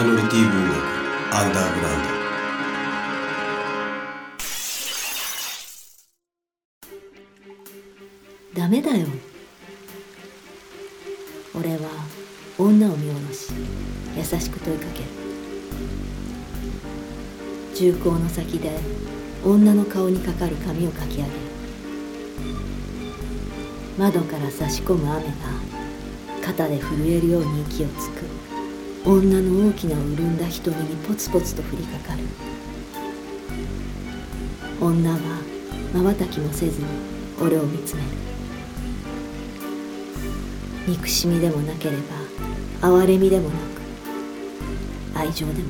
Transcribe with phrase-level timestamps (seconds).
[0.00, 0.78] イノリティ文学
[1.34, 1.98] アンダーグラウン
[8.54, 8.60] ド。
[8.62, 9.06] ダメだよ。
[11.54, 11.80] 俺は
[12.58, 13.52] 女を見下ろし
[14.16, 15.04] 優しく問いかける。
[17.74, 18.80] 銃口の先で
[19.44, 21.28] 女の顔にかかる髪をかき上げる。
[23.98, 25.32] 窓から差し込む雨が
[26.42, 28.29] 肩で震えるように息をつく。
[29.04, 32.20] 女の大きな潤んだ瞳にポツポツと降りかかる。
[34.80, 35.18] 女は
[35.94, 36.86] まばたきもせずに
[37.40, 38.08] 俺を見つめる。
[40.86, 41.96] 憎しみでもなけれ
[42.80, 43.54] ば哀れみでもな
[45.14, 45.66] く愛情でもない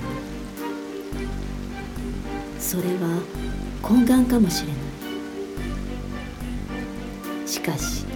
[2.58, 3.22] それは
[3.82, 4.76] 懇願かもしれない。
[7.48, 8.06] しかし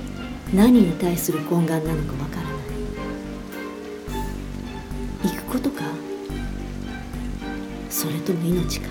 [0.53, 2.44] 何に対する懇願なのかわからない。
[7.95, 8.89] それとも命か。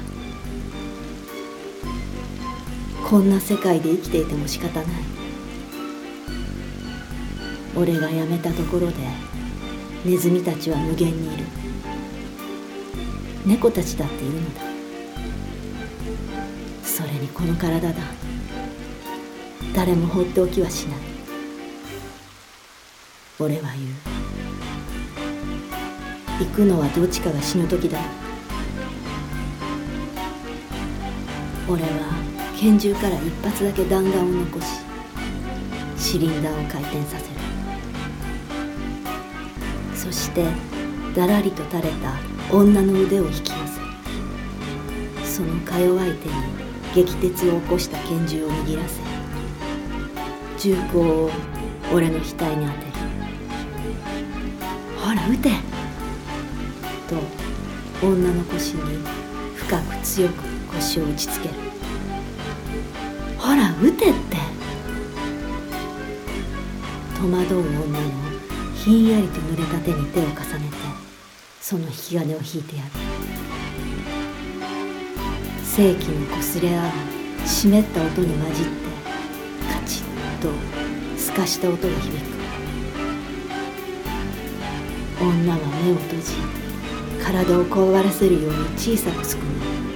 [3.05, 4.87] こんな世界で生きていても仕方ない。
[7.75, 8.95] 俺が辞めたところで
[10.05, 11.43] ネズミたちは無限にいる。
[13.45, 14.61] 猫たちだっているのだ。
[16.81, 17.95] それにこの体だ。
[19.75, 20.99] 誰も放っておきはしない。
[23.37, 23.63] 俺は
[26.39, 26.45] 言う。
[26.47, 28.22] 行くのはどっちかが死ぬ時だ。
[31.67, 31.87] 俺は
[32.59, 34.67] 拳銃から一発だけ弾丸を残し
[35.97, 37.33] シリンダーを回転させる。
[39.95, 40.45] そして
[41.15, 42.19] だらりと垂れた
[42.53, 43.55] 女の腕を引き寄
[45.23, 46.33] せそのか弱い手に
[46.93, 49.01] 激鉄を起こした拳銃を握らせ
[50.57, 51.29] 銃口を
[51.93, 52.93] 俺の額に当てる。
[54.97, 55.49] ほら撃て！
[57.07, 57.15] と
[58.05, 59.05] 女の腰に
[59.55, 61.53] 深く強く腰を打ちつける。
[63.37, 64.37] ほら撃てって。
[67.19, 68.09] 戸惑う女の
[68.75, 70.43] ひんやりと濡れた手に手を重ねて
[71.61, 72.89] その引き金を引いてやる。
[75.63, 76.91] 世紀の擦れ合う
[77.47, 78.71] 湿った音に混じって
[79.73, 80.03] カチッ
[80.41, 80.49] と
[81.17, 82.33] 透かした音が響く。
[85.21, 86.35] 女は目を閉じ
[87.23, 89.92] 体をこわらせるように小さくすくむ。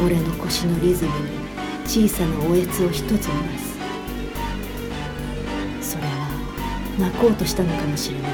[0.00, 1.16] 俺の腰のリズムに
[1.84, 3.58] 小さなおえつを一つ漏ら
[5.80, 6.28] すそれは
[6.98, 8.32] 泣こうとしたのかもしれない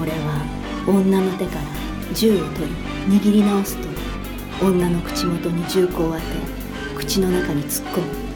[0.00, 0.44] 俺は
[0.86, 1.60] 女の手から
[2.14, 3.88] 銃を取り握り直すと
[4.64, 6.24] 女の口元に銃口を当て
[6.96, 8.32] 口の中に突っ込む。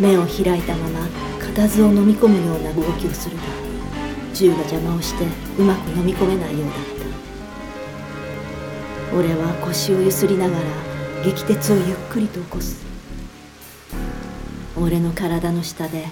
[0.00, 1.08] 目を開いたまま
[1.40, 3.42] 固唾を飲み込むような動きをするが
[4.32, 5.24] 銃が邪魔をして
[5.58, 7.07] うまく飲み込めないようだった。
[9.16, 10.64] 俺は腰をゆすりながら
[11.24, 12.86] 激鉄をゆっくりと起こす。
[14.76, 16.06] 俺の体の下で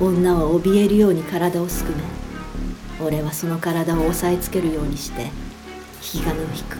[0.00, 1.96] 女は怯えるように体をすくめ
[3.00, 5.30] 俺はその体を押さえつけるようにして引
[6.00, 6.78] き金を引く。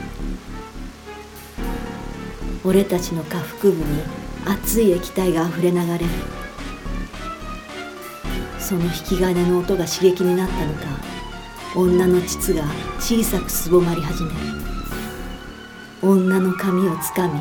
[2.65, 3.85] 俺たちの下腹部に
[4.45, 6.05] 熱い液体があふれ流れる。
[8.59, 10.81] その引き金の音が刺激になったのか
[11.75, 12.65] 女の膣が
[12.99, 14.62] 小さくすぼまり始める。
[16.05, 17.41] 女の髪をつかみ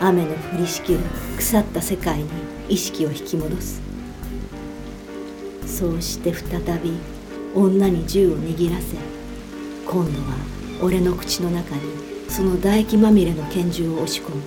[0.00, 1.00] 雨の降りしきる
[1.36, 2.28] 腐った世界に
[2.66, 3.82] 意識を引き戻す。
[5.66, 6.94] そうして再び
[7.54, 8.96] 女に銃を握らせ
[9.84, 10.34] 今度は
[10.80, 11.82] 俺の口の中に
[12.30, 14.40] その唾液まみれの拳銃を押し込む。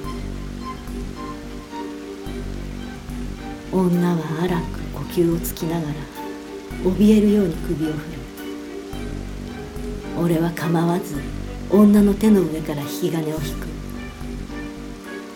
[3.71, 5.93] 女は荒く呼吸をつきながら
[6.83, 8.01] 怯えるように首を振る。
[10.19, 11.21] 俺は構わず
[11.69, 13.67] 女の手の上から引き金を引く。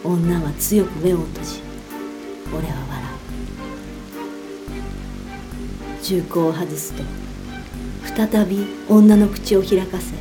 [0.03, 1.62] 女は強く目を閉じ
[2.53, 3.03] 俺は笑
[6.00, 6.03] う。
[6.03, 7.03] 銃口を外すと
[8.16, 10.16] 再び女の口を開かせ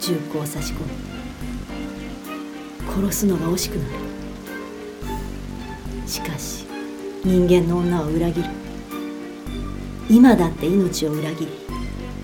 [0.00, 0.86] 銃口を差し込む。
[2.92, 3.92] 殺すのが惜しくなる。
[6.06, 6.66] しかし
[7.24, 8.48] 人間の女は裏切る。
[10.10, 11.52] 今だって命を裏切り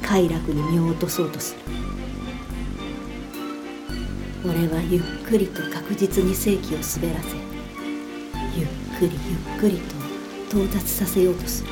[0.03, 1.80] 快楽に身を落とそうとする。
[4.43, 7.37] 俺はゆっくりと確実に正気を滑らせ
[8.57, 9.95] ゆっくりゆっくりと
[10.59, 11.71] 到達させようとする。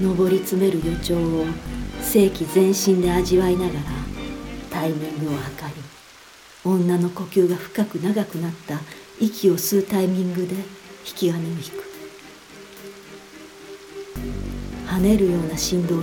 [0.00, 1.46] 上り詰める予兆を
[2.00, 3.80] 正気全身で味わいながら
[4.70, 5.82] タイミングを測り
[6.64, 8.78] 女の呼吸が深く長くなった。
[9.20, 10.62] 息を吸うタイミングで引
[11.14, 11.84] き金を引く。
[14.86, 16.02] 跳ねるような振動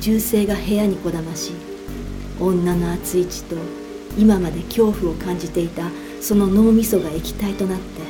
[0.00, 1.52] 銃声が部屋にこだまし
[2.40, 3.56] 女の熱い血と
[4.16, 5.90] 今まで恐怖を感じていた
[6.20, 8.00] その脳みそが液体となって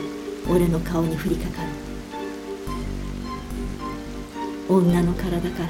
[0.49, 1.69] 俺の顔に降りかかる。
[4.69, 5.69] 女の体から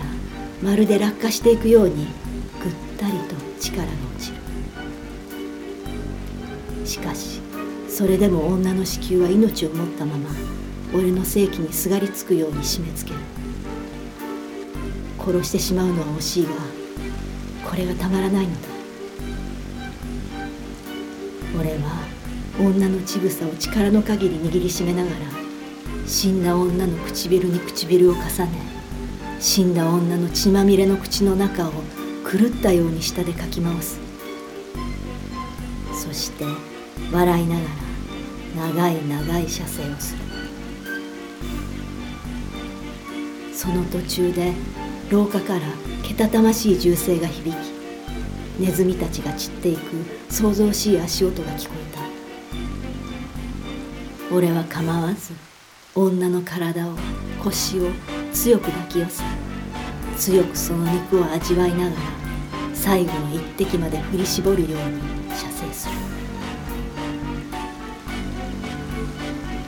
[0.62, 2.06] まるで落下していくように
[2.62, 4.32] ぐったりと力が落ち
[6.82, 6.86] る。
[6.86, 7.40] しかし
[7.88, 10.28] それでも女の子宮は命を持ったまま
[10.92, 13.22] 俺の性器にすがりつくように締め付ける。
[15.18, 16.50] 殺してしまうのは惜しいが
[17.70, 18.68] これがたまらないのだ
[21.56, 22.04] 俺は
[22.58, 25.16] 女の乳房を力の限り握りしめながら
[26.04, 28.26] 死んだ女の唇に唇を重ね
[29.38, 31.72] 死んだ女の血まみれの口の中を
[32.24, 34.00] 狂ったように舌でかき回す
[35.94, 36.44] そして
[37.12, 37.60] 笑いなが
[38.56, 40.30] ら長い長い射精をする。
[43.60, 44.54] その途中で
[45.10, 45.60] 廊下から
[46.04, 47.56] けたたましい銃声が響き
[48.60, 49.80] ネズミたちが散っていく。
[50.28, 51.96] 騒々しい足音が聞こえ
[54.30, 54.34] た。
[54.34, 55.32] 俺は構わず
[55.96, 56.94] 女の体を
[57.42, 57.90] 腰を
[58.32, 59.24] 強く抱き寄せ
[60.16, 61.96] 強くその肉を味わいながら
[62.72, 64.76] 最後の一滴まで振り絞るように
[65.30, 65.94] 射精する。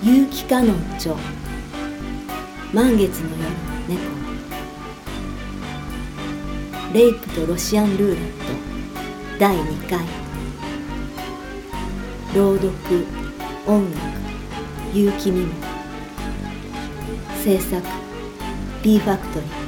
[0.04, 1.16] 結城かの著
[2.72, 3.30] 満月の
[3.88, 4.21] 夜猫。
[6.92, 8.44] レイプとロシアンルーレット。
[9.38, 9.98] 第2回。
[12.34, 12.70] 朗読
[13.66, 13.98] 音楽
[14.92, 15.54] 結城美も。
[17.42, 17.82] 制作
[18.82, 19.61] B ファクトリー